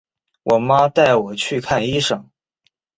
[0.41, 2.27] 我妈带我去看医生